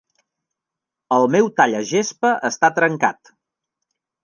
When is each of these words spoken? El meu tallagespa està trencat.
El 1.17 1.29
meu 1.35 1.51
tallagespa 1.61 2.33
està 2.51 2.73
trencat. 2.81 3.33